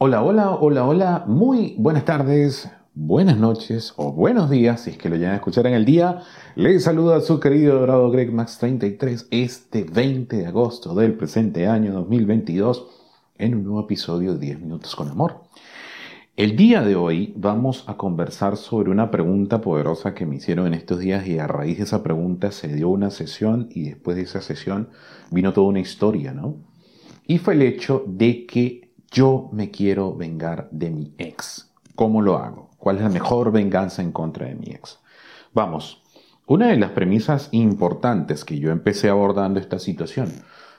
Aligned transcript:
Hola, 0.00 0.22
hola, 0.22 0.52
hola, 0.52 0.86
hola, 0.86 1.24
muy 1.26 1.74
buenas 1.76 2.04
tardes, 2.04 2.70
buenas 2.94 3.36
noches 3.36 3.94
o 3.96 4.12
buenos 4.12 4.48
días, 4.48 4.82
si 4.82 4.90
es 4.90 4.96
que 4.96 5.08
lo 5.08 5.16
llegan 5.16 5.32
a 5.32 5.38
escuchar 5.38 5.66
en 5.66 5.74
el 5.74 5.84
día. 5.84 6.20
Les 6.54 6.84
saluda 6.84 7.20
su 7.20 7.40
querido 7.40 7.80
dorado 7.80 8.08
Greg 8.12 8.32
Max 8.32 8.58
33 8.58 9.26
este 9.32 9.82
20 9.82 10.36
de 10.36 10.46
agosto 10.46 10.94
del 10.94 11.14
presente 11.14 11.66
año 11.66 11.92
2022 11.94 12.86
en 13.38 13.56
un 13.56 13.64
nuevo 13.64 13.80
episodio 13.80 14.34
de 14.34 14.38
10 14.38 14.60
minutos 14.60 14.94
con 14.94 15.08
amor. 15.08 15.40
El 16.36 16.54
día 16.54 16.82
de 16.82 16.94
hoy 16.94 17.34
vamos 17.36 17.82
a 17.88 17.96
conversar 17.96 18.56
sobre 18.56 18.92
una 18.92 19.10
pregunta 19.10 19.60
poderosa 19.60 20.14
que 20.14 20.26
me 20.26 20.36
hicieron 20.36 20.68
en 20.68 20.74
estos 20.74 21.00
días 21.00 21.26
y 21.26 21.40
a 21.40 21.48
raíz 21.48 21.78
de 21.78 21.84
esa 21.84 22.04
pregunta 22.04 22.52
se 22.52 22.68
dio 22.68 22.88
una 22.88 23.10
sesión 23.10 23.68
y 23.72 23.88
después 23.88 24.16
de 24.16 24.22
esa 24.22 24.42
sesión 24.42 24.90
vino 25.32 25.52
toda 25.52 25.66
una 25.66 25.80
historia, 25.80 26.32
¿no? 26.32 26.54
Y 27.26 27.38
fue 27.38 27.54
el 27.54 27.62
hecho 27.62 28.04
de 28.06 28.46
que 28.46 28.87
yo 29.10 29.48
me 29.52 29.70
quiero 29.70 30.14
vengar 30.14 30.68
de 30.70 30.90
mi 30.90 31.14
ex. 31.18 31.70
¿Cómo 31.94 32.22
lo 32.22 32.36
hago? 32.36 32.70
¿Cuál 32.78 32.96
es 32.96 33.02
la 33.02 33.08
mejor 33.08 33.52
venganza 33.52 34.02
en 34.02 34.12
contra 34.12 34.46
de 34.46 34.54
mi 34.54 34.70
ex? 34.70 34.98
Vamos, 35.52 36.02
una 36.46 36.68
de 36.68 36.76
las 36.76 36.92
premisas 36.92 37.48
importantes 37.52 38.44
que 38.44 38.58
yo 38.58 38.70
empecé 38.70 39.08
abordando 39.08 39.60
esta 39.60 39.78
situación 39.78 40.30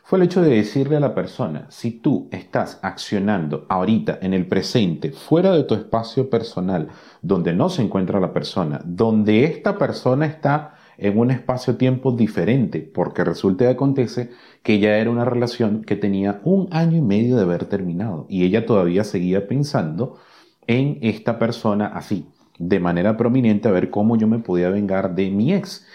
fue 0.09 0.17
el 0.17 0.23
hecho 0.23 0.41
de 0.41 0.55
decirle 0.55 0.97
a 0.97 0.99
la 0.99 1.13
persona, 1.13 1.67
si 1.69 1.91
tú 1.91 2.29
estás 2.31 2.79
accionando 2.81 3.67
ahorita 3.69 4.17
en 4.23 4.33
el 4.33 4.47
presente, 4.47 5.11
fuera 5.11 5.51
de 5.51 5.63
tu 5.63 5.75
espacio 5.75 6.31
personal, 6.31 6.87
donde 7.21 7.53
no 7.53 7.69
se 7.69 7.83
encuentra 7.83 8.19
la 8.19 8.33
persona, 8.33 8.81
donde 8.83 9.43
esta 9.43 9.77
persona 9.77 10.25
está 10.25 10.78
en 11.01 11.17
un 11.17 11.31
espacio-tiempo 11.31 12.11
diferente, 12.11 12.79
porque 12.81 13.23
resulta 13.23 13.65
y 13.65 13.67
acontece 13.67 14.29
que 14.63 14.79
ya 14.79 14.97
era 14.97 15.09
una 15.09 15.25
relación 15.25 15.83
que 15.83 15.95
tenía 15.95 16.41
un 16.43 16.67
año 16.71 16.97
y 16.97 17.01
medio 17.01 17.35
de 17.35 17.43
haber 17.43 17.65
terminado 17.65 18.25
y 18.29 18.43
ella 18.43 18.65
todavía 18.65 19.03
seguía 19.03 19.47
pensando 19.47 20.17
en 20.67 20.99
esta 21.01 21.39
persona 21.39 21.87
así, 21.87 22.27
de 22.59 22.79
manera 22.79 23.17
prominente, 23.17 23.67
a 23.67 23.71
ver 23.71 23.89
cómo 23.89 24.17
yo 24.17 24.27
me 24.27 24.39
podía 24.39 24.69
vengar 24.69 25.15
de 25.15 25.31
mi 25.31 25.53
ex. 25.53 25.85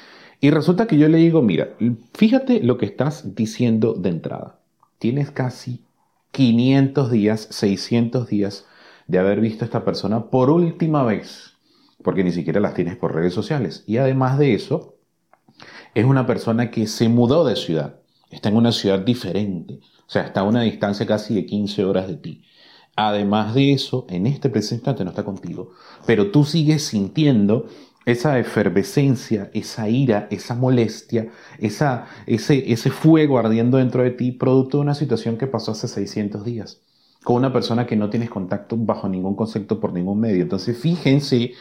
Y 0.41 0.50
resulta 0.50 0.86
que 0.86 0.98
yo 0.98 1.08
le 1.08 1.19
digo, 1.19 1.42
mira, 1.42 1.70
fíjate 2.12 2.60
lo 2.60 2.77
que 2.77 2.86
estás 2.86 3.34
diciendo 3.34 3.94
de 3.94 4.10
entrada. 4.10 4.58
Tienes 4.98 5.30
casi 5.30 5.84
500 6.32 7.10
días, 7.10 7.47
600 7.50 8.28
días 8.28 8.66
de 9.06 9.19
haber 9.19 9.41
visto 9.41 9.64
a 9.64 9.66
esta 9.66 9.84
persona 9.84 10.30
por 10.30 10.50
última 10.50 11.05
vez, 11.05 11.55
porque 12.02 12.25
ni 12.25 12.32
siquiera 12.32 12.60
las 12.60 12.75
tienes 12.75 12.97
por 12.97 13.14
redes 13.14 13.32
sociales. 13.32 13.84
Y 13.86 13.98
además 13.98 14.38
de 14.38 14.55
eso, 14.55 14.94
es 15.94 16.05
una 16.05 16.27
persona 16.27 16.70
que 16.70 16.86
se 16.86 17.08
mudó 17.08 17.44
de 17.44 17.56
ciudad, 17.56 17.97
está 18.30 18.48
en 18.48 18.56
una 18.56 18.72
ciudad 18.72 18.98
diferente, 18.98 19.80
o 20.06 20.10
sea, 20.10 20.22
está 20.22 20.41
a 20.41 20.44
una 20.44 20.62
distancia 20.62 21.06
casi 21.06 21.34
de 21.34 21.47
15 21.47 21.84
horas 21.84 22.08
de 22.08 22.16
ti. 22.16 22.42
Además 22.97 23.55
de 23.55 23.72
eso, 23.72 24.06
en 24.08 24.27
este 24.27 24.48
presente 24.48 25.05
no 25.05 25.10
está 25.10 25.25
contigo, 25.25 25.72
pero 26.06 26.30
tú 26.30 26.44
sigues 26.44 26.84
sintiendo 26.84 27.66
esa 28.06 28.38
efervescencia, 28.38 29.50
esa 29.55 29.88
ira, 29.88 30.28
esa 30.30 30.55
molestia, 30.55 31.28
esa, 31.58 32.06
ese, 32.27 32.70
ese 32.72 32.91
fuego 32.91 33.38
ardiendo 33.38 33.78
dentro 33.78 34.02
de 34.02 34.10
ti, 34.10 34.32
producto 34.32 34.78
de 34.78 34.82
una 34.82 34.94
situación 34.94 35.38
que 35.38 35.47
pasó 35.47 35.72
hace 35.72 35.88
600 35.88 36.44
días, 36.44 36.82
con 37.25 37.36
una 37.36 37.53
persona 37.53 37.86
que 37.86 37.97
no 37.97 38.11
tienes 38.11 38.30
contacto 38.30 38.77
bajo 38.78 39.08
ningún 39.08 39.34
concepto 39.34 39.80
por 39.80 39.92
ningún 39.92 40.20
medio. 40.20 40.42
Entonces, 40.42 40.78
fíjense 40.78 41.53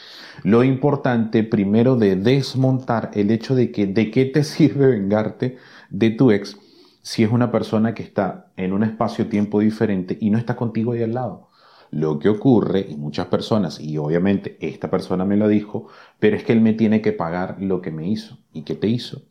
lo 0.44 0.64
importante 0.64 1.44
primero 1.44 1.96
de 1.96 2.18
desmontar 2.18 3.12
el 3.14 3.32
hecho 3.32 3.56
de 3.56 3.72
que 3.72 3.88
de 3.88 4.12
qué 4.12 4.26
te 4.26 4.44
sirve 4.44 4.88
vengarte 4.88 5.58
de 5.90 6.12
tu 6.12 6.32
ex 6.32 6.58
si 7.02 7.24
es 7.24 7.32
una 7.32 7.52
persona 7.52 7.94
que 7.94 8.04
está 8.04 8.52
en 8.58 8.74
un 8.74 8.84
espacio-tiempo 8.84 9.60
diferente 9.60 10.18
y 10.20 10.30
no 10.30 10.38
está 10.38 10.56
contigo 10.56 10.94
ahí 10.94 11.04
al 11.04 11.14
lado. 11.14 11.50
Lo 11.92 12.18
que 12.20 12.30
ocurre, 12.30 12.88
y 12.90 12.96
muchas 12.98 13.28
personas, 13.28 13.80
y 13.80 13.98
obviamente 13.98 14.58
esta 14.62 14.90
persona 14.90 15.26
me 15.26 15.38
lo 15.38 15.48
dijo, 15.48 15.88
pero 16.20 16.36
es 16.36 16.44
que 16.44 16.54
él 16.54 16.62
me 16.62 16.74
tiene 16.74 17.02
que 17.02 17.12
pagar 17.12 17.58
lo 17.62 17.82
que 17.82 17.92
me 17.92 18.08
hizo. 18.08 18.40
¿Y 18.52 18.64
qué 18.64 18.76
te 18.76 18.88
hizo? 18.88 19.22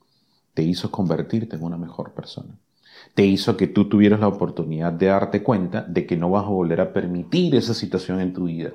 Te 0.55 0.63
hizo 0.63 0.91
convertirte 0.91 1.57
en 1.57 1.65
una 1.65 1.79
mejor 1.79 2.13
persona. 2.13 2.59
Te 3.15 3.25
hizo 3.25 3.57
que 3.57 3.67
tú 3.67 3.89
tuvieras 3.89 4.21
la 4.21 4.29
oportunidad 4.29 4.93
de 4.93 5.07
darte 5.07 5.43
cuenta 5.43 5.83
de 5.83 6.07
que 6.07 6.17
no 6.17 6.31
vas 6.31 6.45
a 6.45 6.49
volver 6.49 6.81
a 6.81 6.93
permitir 6.93 7.55
esa 7.55 7.75
situación 7.75 8.21
en 8.21 8.33
tu 8.33 8.45
vida 8.45 8.73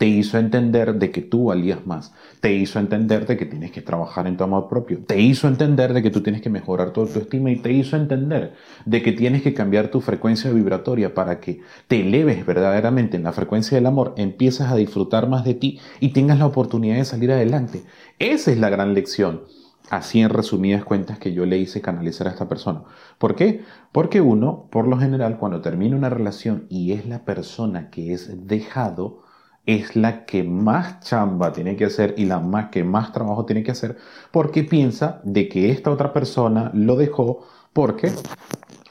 te 0.00 0.06
hizo 0.06 0.38
entender 0.38 0.94
de 0.94 1.10
que 1.10 1.20
tú 1.20 1.44
valías 1.44 1.86
más, 1.86 2.14
te 2.40 2.54
hizo 2.54 2.78
entender 2.78 3.26
de 3.26 3.36
que 3.36 3.44
tienes 3.44 3.70
que 3.70 3.82
trabajar 3.82 4.26
en 4.26 4.38
tu 4.38 4.44
amor 4.44 4.66
propio, 4.66 5.00
te 5.06 5.20
hizo 5.20 5.46
entender 5.46 5.92
de 5.92 6.02
que 6.02 6.08
tú 6.08 6.22
tienes 6.22 6.40
que 6.40 6.48
mejorar 6.48 6.94
tu 6.94 7.02
autoestima 7.02 7.50
y 7.50 7.56
te 7.56 7.70
hizo 7.70 7.98
entender 7.98 8.54
de 8.86 9.02
que 9.02 9.12
tienes 9.12 9.42
que 9.42 9.52
cambiar 9.52 9.88
tu 9.88 10.00
frecuencia 10.00 10.50
vibratoria 10.52 11.12
para 11.12 11.38
que 11.38 11.60
te 11.86 12.00
eleves 12.00 12.46
verdaderamente 12.46 13.18
en 13.18 13.24
la 13.24 13.34
frecuencia 13.34 13.76
del 13.76 13.84
amor, 13.84 14.14
empieces 14.16 14.68
a 14.68 14.74
disfrutar 14.74 15.28
más 15.28 15.44
de 15.44 15.52
ti 15.52 15.78
y 16.00 16.14
tengas 16.14 16.38
la 16.38 16.46
oportunidad 16.46 16.96
de 16.96 17.04
salir 17.04 17.30
adelante. 17.30 17.82
Esa 18.18 18.52
es 18.52 18.58
la 18.58 18.70
gran 18.70 18.94
lección. 18.94 19.42
Así 19.90 20.20
en 20.20 20.30
resumidas 20.30 20.84
cuentas 20.84 21.18
que 21.18 21.32
yo 21.32 21.44
le 21.46 21.58
hice 21.58 21.82
canalizar 21.82 22.28
a 22.28 22.30
esta 22.30 22.48
persona. 22.48 22.84
¿Por 23.18 23.34
qué? 23.34 23.64
Porque 23.92 24.20
uno, 24.20 24.68
por 24.70 24.86
lo 24.86 24.98
general, 24.98 25.36
cuando 25.36 25.60
termina 25.60 25.96
una 25.96 26.08
relación 26.08 26.66
y 26.70 26.92
es 26.92 27.06
la 27.06 27.24
persona 27.24 27.90
que 27.90 28.12
es 28.12 28.46
dejado, 28.46 29.22
es 29.66 29.96
la 29.96 30.24
que 30.24 30.42
más 30.42 31.00
chamba 31.00 31.52
tiene 31.52 31.76
que 31.76 31.84
hacer 31.84 32.14
y 32.16 32.24
la 32.26 32.70
que 32.70 32.84
más 32.84 33.12
trabajo 33.12 33.44
tiene 33.44 33.62
que 33.62 33.72
hacer 33.72 33.98
porque 34.30 34.64
piensa 34.64 35.20
de 35.24 35.48
que 35.48 35.70
esta 35.70 35.90
otra 35.90 36.12
persona 36.12 36.70
lo 36.74 36.96
dejó 36.96 37.46
porque 37.72 38.10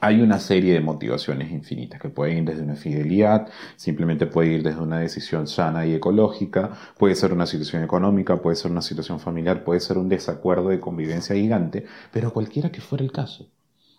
hay 0.02 0.22
una 0.22 0.40
serie 0.40 0.74
de 0.74 0.80
motivaciones 0.80 1.52
infinitas 1.52 2.00
que 2.00 2.10
pueden 2.10 2.40
ir 2.40 2.46
desde 2.46 2.64
una 2.64 2.76
fidelidad, 2.76 3.48
simplemente 3.76 4.26
puede 4.26 4.54
ir 4.54 4.64
desde 4.64 4.82
una 4.82 5.00
decisión 5.00 5.48
sana 5.48 5.86
y 5.86 5.94
ecológica, 5.94 6.72
puede 6.98 7.16
ser 7.16 7.34
una 7.34 7.46
situación 7.46 7.84
económica, 7.84 8.42
puede 8.42 8.56
ser 8.56 8.72
una 8.72 8.82
situación 8.82 9.20
familiar, 9.20 9.64
puede 9.64 9.80
ser 9.80 9.98
un 9.98 10.10
desacuerdo 10.10 10.70
de 10.70 10.80
convivencia 10.80 11.36
gigante, 11.36 11.86
pero 12.12 12.34
cualquiera 12.34 12.72
que 12.72 12.82
fuera 12.82 13.04
el 13.04 13.12
caso. 13.12 13.48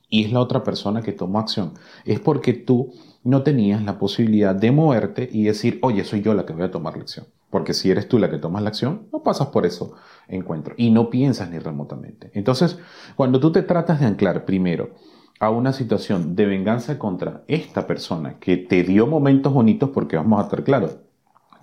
Y 0.08 0.24
es 0.24 0.32
la 0.32 0.40
otra 0.40 0.64
persona 0.64 1.02
que 1.02 1.12
tomó 1.12 1.38
acción. 1.38 1.74
Es 2.04 2.18
porque 2.18 2.52
tú 2.52 2.92
no 3.22 3.42
tenías 3.42 3.82
la 3.84 3.98
posibilidad 3.98 4.56
de 4.56 4.72
moverte 4.72 5.28
y 5.30 5.44
decir, 5.44 5.78
oye, 5.82 6.04
soy 6.04 6.20
yo 6.20 6.34
la 6.34 6.44
que 6.44 6.52
voy 6.52 6.64
a 6.64 6.70
tomar 6.70 6.96
la 6.96 7.02
acción. 7.02 7.26
Porque 7.48 7.74
si 7.74 7.90
eres 7.90 8.08
tú 8.08 8.18
la 8.18 8.28
que 8.28 8.38
tomas 8.38 8.62
la 8.62 8.70
acción, 8.70 9.08
no 9.12 9.22
pasas 9.22 9.48
por 9.48 9.66
eso 9.66 9.94
encuentro 10.28 10.74
y 10.76 10.90
no 10.90 11.10
piensas 11.10 11.50
ni 11.50 11.58
remotamente. 11.58 12.30
Entonces, 12.34 12.78
cuando 13.14 13.38
tú 13.38 13.52
te 13.52 13.62
tratas 13.62 14.00
de 14.00 14.06
anclar 14.06 14.44
primero 14.44 14.90
a 15.40 15.50
una 15.50 15.72
situación 15.72 16.36
de 16.36 16.44
venganza 16.46 16.98
contra 16.98 17.42
esta 17.48 17.86
persona 17.86 18.38
que 18.38 18.58
te 18.58 18.84
dio 18.84 19.06
momentos 19.06 19.52
bonitos, 19.52 19.90
porque 19.90 20.16
vamos 20.16 20.38
a 20.38 20.44
estar 20.44 20.62
claros, 20.62 20.98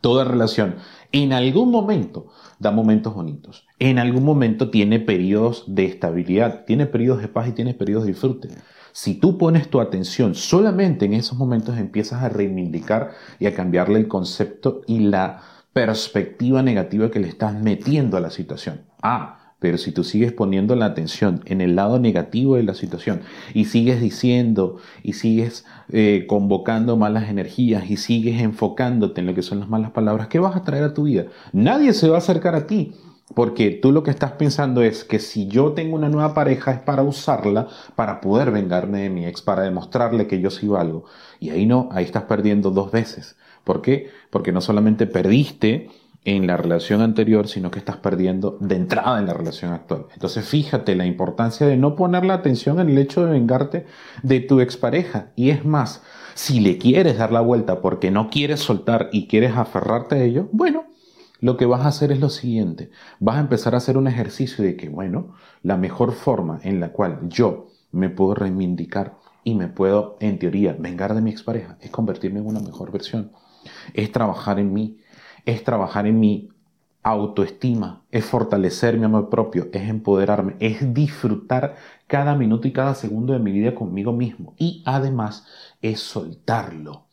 toda 0.02 0.24
relación 0.24 0.76
en 1.12 1.32
algún 1.32 1.72
momento 1.72 2.28
da 2.60 2.72
momentos 2.72 3.14
bonitos, 3.14 3.68
en 3.80 4.00
algún 4.00 4.26
momento 4.26 4.72
tiene 4.72 5.00
periodos 5.00 5.64
de 5.68 5.86
estabilidad, 5.86 6.66
tiene 6.66 6.88
periodos 6.88 7.22
de 7.22 7.28
paz 7.28 7.48
y 7.48 7.52
tiene 7.52 7.76
periodos 7.76 8.06
de 8.06 8.12
disfrute. 8.12 8.50
Si 8.94 9.14
tú 9.14 9.38
pones 9.38 9.70
tu 9.70 9.80
atención 9.80 10.34
solamente 10.34 11.06
en 11.06 11.14
esos 11.14 11.38
momentos, 11.38 11.78
empiezas 11.78 12.24
a 12.24 12.30
reivindicar 12.30 13.12
y 13.40 13.46
a 13.46 13.54
cambiarle 13.54 14.00
el 14.00 14.08
concepto 14.08 14.82
y 14.88 15.00
la 15.00 15.42
perspectiva 15.72 16.64
negativa 16.64 17.12
que 17.12 17.20
le 17.20 17.28
estás 17.28 17.54
metiendo 17.54 18.18
a 18.18 18.22
la 18.22 18.32
situación. 18.32 18.82
Ah, 19.04 19.37
pero 19.60 19.78
si 19.78 19.92
tú 19.92 20.04
sigues 20.04 20.32
poniendo 20.32 20.76
la 20.76 20.86
atención 20.86 21.42
en 21.46 21.62
el 21.62 21.76
lado 21.76 22.00
negativo 22.00 22.56
de 22.56 22.64
la 22.64 22.76
situación 22.76 23.22
y 23.54 23.66
sigues 23.66 24.00
diciendo 24.00 24.78
y 25.04 25.14
sigues 25.14 25.66
eh, 25.90 26.26
convocando 26.28 26.96
malas 26.98 27.30
energías 27.30 27.90
y 27.90 27.98
sigues 27.98 28.42
enfocándote 28.42 29.22
en 29.22 29.28
lo 29.28 29.34
que 29.34 29.42
son 29.42 29.60
las 29.60 29.70
malas 29.70 29.92
palabras, 29.92 30.28
¿qué 30.28 30.40
vas 30.40 30.56
a 30.56 30.64
traer 30.64 30.84
a 30.84 30.94
tu 30.94 31.04
vida? 31.04 31.26
Nadie 31.54 31.94
se 31.94 32.10
va 32.10 32.16
a 32.16 32.20
acercar 32.20 32.56
a 32.56 32.68
ti 32.68 32.94
porque 33.34 33.72
tú 33.72 33.92
lo 33.92 34.04
que 34.04 34.12
estás 34.12 34.34
pensando 34.34 34.82
es 34.82 35.04
que 35.04 35.20
si 35.20 35.48
yo 35.48 35.74
tengo 35.74 35.96
una 35.96 36.10
nueva 36.10 36.34
pareja 36.34 36.72
es 36.72 36.80
para 36.80 37.04
usarla 37.04 37.68
para 37.96 38.22
poder 38.22 38.52
vengarme 38.52 39.02
de 39.02 39.10
mi 39.10 39.26
ex, 39.26 39.42
para 39.42 39.64
demostrarle 39.64 40.28
que 40.28 40.40
yo 40.40 40.50
sí 40.50 40.68
valgo. 40.68 41.06
Y 41.40 41.50
ahí 41.50 41.66
no, 41.66 41.90
ahí 41.92 42.06
estás 42.06 42.24
perdiendo 42.24 42.72
dos 42.72 42.92
veces. 42.92 43.36
¿Por 43.66 43.82
qué? 43.82 44.10
Porque 44.30 44.54
no 44.54 44.62
solamente 44.62 45.08
perdiste 45.08 45.90
en 46.28 46.46
la 46.46 46.58
relación 46.58 47.02
anterior, 47.02 47.48
sino 47.48 47.72
que 47.72 47.80
estás 47.80 47.96
perdiendo 47.96 48.58
de 48.60 48.76
entrada 48.76 49.18
en 49.18 49.28
la 49.28 49.34
relación 49.34 49.72
actual. 49.72 50.08
Entonces 50.14 50.46
fíjate 50.46 50.94
la 50.94 51.06
importancia 51.06 51.66
de 51.66 51.78
no 51.78 51.96
poner 51.96 52.26
la 52.26 52.34
atención 52.34 52.82
en 52.82 52.90
el 52.90 52.98
hecho 52.98 53.26
de 53.26 53.32
vengarte 53.32 53.86
de 54.24 54.42
tu 54.42 54.60
expareja. 54.60 55.32
Y 55.38 55.52
es 55.52 55.64
más, 55.64 56.04
si 56.34 56.60
le 56.60 56.78
quieres 56.78 57.18
dar 57.18 57.32
la 57.32 57.40
vuelta 57.40 57.80
porque 57.80 58.12
no 58.12 58.30
quieres 58.30 58.60
soltar 58.60 59.08
y 59.14 59.28
quieres 59.28 59.56
aferrarte 59.56 60.16
a 60.16 60.24
ello, 60.24 60.50
bueno, 60.52 60.88
lo 61.40 61.56
que 61.56 61.66
vas 61.66 61.86
a 61.86 61.88
hacer 61.88 62.12
es 62.12 62.20
lo 62.20 62.30
siguiente. 62.30 62.92
Vas 63.22 63.38
a 63.38 63.42
empezar 63.42 63.74
a 63.74 63.78
hacer 63.78 63.98
un 63.98 64.10
ejercicio 64.10 64.66
de 64.66 64.76
que, 64.76 64.90
bueno, 64.90 65.34
la 65.64 65.78
mejor 65.78 66.12
forma 66.12 66.60
en 66.64 66.82
la 66.82 66.90
cual 66.90 67.20
yo 67.30 67.70
me 67.94 68.10
puedo 68.10 68.36
reivindicar 68.36 69.18
y 69.46 69.56
me 69.56 69.70
puedo, 69.70 70.18
en 70.20 70.40
teoría, 70.40 70.76
vengar 70.78 71.16
de 71.16 71.22
mi 71.22 71.32
expareja 71.32 71.78
es 71.80 71.90
convertirme 71.90 72.42
en 72.42 72.48
una 72.48 72.60
mejor 72.60 72.92
versión. 72.92 73.32
Es 73.94 74.12
trabajar 74.12 74.60
en 74.60 74.74
mí, 74.74 75.00
es 75.48 75.64
trabajar 75.64 76.06
en 76.06 76.20
mi 76.20 76.50
autoestima, 77.02 78.04
es 78.12 78.26
fortalecer 78.26 78.98
mi 78.98 79.06
amor 79.06 79.30
propio, 79.30 79.70
es 79.74 79.90
empoderarme, 79.90 80.56
es 80.60 80.94
disfrutar 80.94 81.76
cada 82.06 82.36
minuto 82.36 82.68
y 82.68 82.74
cada 82.74 82.94
segundo 82.94 83.34
de 83.34 83.40
mi 83.40 83.52
vida 83.52 83.74
conmigo 83.74 84.14
mismo 84.14 84.54
y 84.60 84.84
además 84.86 85.48
es 85.82 86.02
soltarlo 86.02 87.08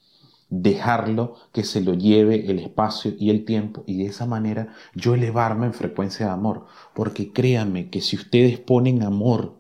dejarlo 0.51 1.35
que 1.53 1.65
se 1.65 1.81
lo 1.81 1.95
lleve 1.95 2.51
el 2.51 2.59
espacio 2.61 3.13
y 3.19 3.31
el 3.31 3.45
tiempo 3.45 3.83
y 3.87 3.99
de 3.99 4.07
esa 4.07 4.27
manera 4.27 4.69
yo 4.95 5.15
elevarme 5.15 5.67
en 5.67 5.75
frecuencia 5.75 6.27
de 6.27 6.33
amor. 6.33 6.67
Porque 6.95 7.33
créanme 7.33 7.91
que 7.91 8.01
si 8.01 8.17
ustedes 8.17 8.59
ponen 8.61 9.03
amor 9.03 9.59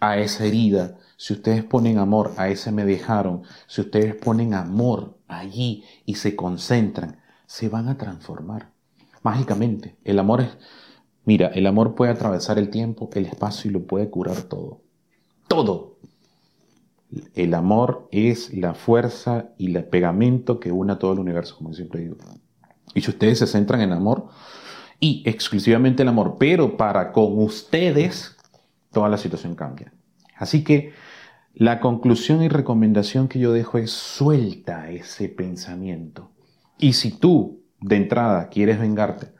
a 0.00 0.18
esa 0.18 0.44
herida, 0.44 0.98
si 1.16 1.34
ustedes 1.34 1.64
ponen 1.64 1.98
amor 1.98 2.32
a 2.36 2.48
ese 2.48 2.72
me 2.72 2.84
dejaron, 2.84 3.42
si 3.66 3.80
ustedes 3.80 4.14
ponen 4.14 4.54
amor 4.54 5.16
allí 5.28 5.84
y 6.04 6.16
se 6.16 6.36
concentran, 6.36 7.21
se 7.46 7.68
van 7.68 7.88
a 7.88 7.98
transformar 7.98 8.70
mágicamente. 9.22 9.96
El 10.04 10.18
amor 10.18 10.40
es, 10.42 10.58
mira, 11.24 11.48
el 11.48 11.66
amor 11.66 11.94
puede 11.94 12.12
atravesar 12.12 12.58
el 12.58 12.70
tiempo, 12.70 13.08
el 13.14 13.26
espacio 13.26 13.70
y 13.70 13.74
lo 13.74 13.86
puede 13.86 14.10
curar 14.10 14.42
todo. 14.42 14.80
Todo. 15.48 15.96
El 17.34 17.54
amor 17.54 18.08
es 18.10 18.54
la 18.54 18.74
fuerza 18.74 19.50
y 19.58 19.74
el 19.74 19.84
pegamento 19.84 20.60
que 20.60 20.72
une 20.72 20.94
a 20.94 20.98
todo 20.98 21.12
el 21.12 21.18
universo, 21.18 21.56
como 21.56 21.74
siempre 21.74 22.00
digo. 22.00 22.16
Y 22.94 23.02
si 23.02 23.10
ustedes 23.10 23.38
se 23.38 23.46
centran 23.46 23.80
en 23.82 23.92
amor 23.92 24.28
y 24.98 25.22
exclusivamente 25.26 26.02
el 26.02 26.08
amor, 26.08 26.36
pero 26.38 26.76
para 26.76 27.12
con 27.12 27.38
ustedes, 27.38 28.36
toda 28.92 29.08
la 29.08 29.18
situación 29.18 29.54
cambia. 29.54 29.92
Así 30.36 30.64
que 30.64 30.92
la 31.54 31.80
conclusión 31.80 32.42
y 32.42 32.48
recomendación 32.48 33.28
que 33.28 33.38
yo 33.38 33.52
dejo 33.52 33.76
es 33.78 33.90
suelta 33.90 34.90
ese 34.90 35.28
pensamiento. 35.28 36.30
Y 36.82 36.94
si 36.94 37.12
tú 37.12 37.62
de 37.80 37.94
entrada 37.94 38.48
quieres 38.48 38.80
vengarte 38.80 39.32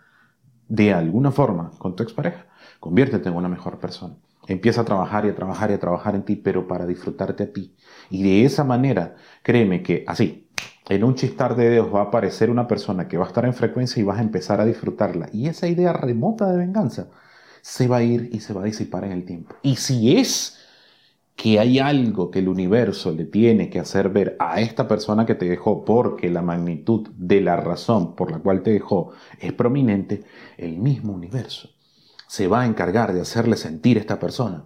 de 0.69 0.94
alguna 0.94 1.33
forma 1.33 1.73
con 1.77 1.97
tu 1.97 2.05
expareja, 2.05 2.47
conviértete 2.79 3.29
en 3.29 3.35
una 3.35 3.49
mejor 3.49 3.81
persona. 3.81 4.15
Empieza 4.47 4.83
a 4.83 4.85
trabajar 4.85 5.27
y 5.27 5.31
a 5.31 5.35
trabajar 5.35 5.73
y 5.73 5.75
a 5.75 5.81
trabajar 5.81 6.15
en 6.15 6.23
ti, 6.23 6.37
pero 6.37 6.69
para 6.69 6.87
disfrutarte 6.87 7.43
a 7.43 7.53
ti. 7.53 7.75
Y 8.11 8.23
de 8.23 8.44
esa 8.44 8.62
manera, 8.62 9.17
créeme 9.43 9.83
que 9.83 10.05
así, 10.06 10.49
en 10.89 11.03
un 11.03 11.17
chistar 11.17 11.56
de 11.56 11.69
dedos 11.69 11.93
va 11.93 12.03
a 12.03 12.05
aparecer 12.05 12.49
una 12.49 12.69
persona 12.69 13.09
que 13.09 13.19
va 13.19 13.25
a 13.25 13.29
estar 13.29 13.44
en 13.44 13.55
frecuencia 13.55 14.00
y 14.00 14.05
vas 14.05 14.19
a 14.19 14.23
empezar 14.23 14.61
a 14.61 14.65
disfrutarla. 14.65 15.29
Y 15.33 15.49
esa 15.49 15.67
idea 15.67 15.93
remota 15.93 16.49
de 16.49 16.59
venganza 16.59 17.09
se 17.61 17.89
va 17.89 17.97
a 17.97 18.03
ir 18.05 18.31
y 18.33 18.39
se 18.39 18.53
va 18.53 18.62
a 18.62 18.67
disipar 18.67 19.03
en 19.03 19.11
el 19.11 19.25
tiempo. 19.25 19.56
Y 19.62 19.75
si 19.77 20.17
es 20.17 20.61
que 21.37 21.58
hay 21.58 21.79
algo 21.79 22.31
que 22.31 22.40
el 22.40 22.49
universo 22.49 23.11
le 23.12 23.25
tiene 23.25 23.70
que 23.70 23.81
hacer 23.81 24.11
ver 24.11 24.37
a 24.38 24.61
esta 24.61 24.87
persona 24.87 25.26
que 25.26 25.34
te 25.34 25.49
dejó 25.49 25.84
porque 25.84 26.31
la 26.31 26.43
magnitud 26.43 27.08
de 27.17 27.40
la 27.40 27.56
razón 27.56 28.14
por 28.14 28.31
la 28.31 28.38
cual 28.38 28.62
te 28.62 28.70
dejó 28.70 29.12
es 29.40 29.52
prominente, 29.52 30.25
el 30.56 30.79
mismo 30.79 31.12
universo 31.12 31.70
se 32.32 32.49
va 32.49 32.62
a 32.62 32.67
encargar 32.67 33.12
de 33.12 33.20
hacerle 33.20 33.58
sentir 33.58 33.99
a 33.99 34.00
esta 34.00 34.19
persona 34.19 34.64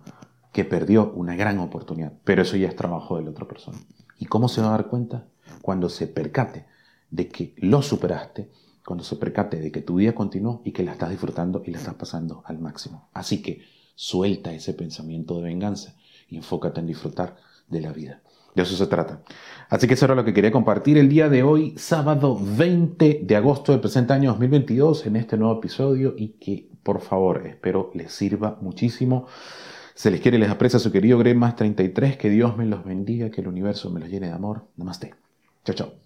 que 0.52 0.64
perdió 0.64 1.12
una 1.16 1.34
gran 1.34 1.58
oportunidad. 1.58 2.12
Pero 2.22 2.42
eso 2.42 2.56
ya 2.56 2.68
es 2.68 2.76
trabajo 2.76 3.16
de 3.16 3.24
la 3.24 3.30
otra 3.30 3.48
persona. 3.48 3.76
¿Y 4.20 4.26
cómo 4.26 4.48
se 4.48 4.60
va 4.60 4.68
a 4.68 4.70
dar 4.70 4.86
cuenta? 4.86 5.26
Cuando 5.62 5.88
se 5.88 6.06
percate 6.06 6.66
de 7.10 7.26
que 7.26 7.56
lo 7.56 7.82
superaste, 7.82 8.52
cuando 8.86 9.02
se 9.02 9.16
percate 9.16 9.58
de 9.58 9.72
que 9.72 9.82
tu 9.82 9.96
vida 9.96 10.14
continuó 10.14 10.62
y 10.64 10.70
que 10.70 10.84
la 10.84 10.92
estás 10.92 11.10
disfrutando 11.10 11.64
y 11.66 11.72
la 11.72 11.78
estás 11.78 11.94
pasando 11.94 12.44
al 12.46 12.60
máximo. 12.60 13.08
Así 13.12 13.42
que 13.42 13.62
suelta 13.96 14.52
ese 14.52 14.72
pensamiento 14.72 15.36
de 15.38 15.42
venganza 15.42 15.96
y 16.28 16.36
enfócate 16.36 16.80
en 16.80 16.86
disfrutar 16.86 17.36
de 17.68 17.80
la 17.80 17.92
vida. 17.92 18.20
De 18.54 18.62
eso 18.62 18.76
se 18.76 18.86
trata. 18.86 19.20
Así 19.68 19.86
que 19.86 19.94
eso 19.94 20.06
era 20.06 20.14
lo 20.14 20.24
que 20.24 20.32
quería 20.32 20.50
compartir 20.50 20.96
el 20.96 21.08
día 21.08 21.28
de 21.28 21.42
hoy, 21.42 21.74
sábado 21.76 22.38
20 22.40 23.20
de 23.22 23.36
agosto 23.36 23.72
del 23.72 23.80
presente 23.80 24.14
año 24.14 24.30
2022, 24.30 25.06
en 25.06 25.16
este 25.16 25.36
nuevo 25.36 25.58
episodio 25.58 26.14
y 26.16 26.28
que 26.28 26.68
por 26.86 27.00
favor, 27.00 27.44
espero 27.48 27.90
les 27.94 28.12
sirva 28.12 28.58
muchísimo. 28.60 29.26
Se 29.96 30.08
les 30.08 30.20
quiere 30.20 30.36
y 30.36 30.40
les 30.40 30.50
aprecia 30.50 30.78
su 30.78 30.92
querido 30.92 31.18
Greg 31.18 31.36
más 31.36 31.56
33. 31.56 32.16
Que 32.16 32.30
Dios 32.30 32.56
me 32.56 32.64
los 32.64 32.84
bendiga, 32.84 33.30
que 33.30 33.40
el 33.40 33.48
universo 33.48 33.90
me 33.90 33.98
los 33.98 34.08
llene 34.08 34.28
de 34.28 34.34
amor. 34.34 34.68
Namaste. 34.76 35.14
Chao, 35.64 35.74
chao. 35.74 36.05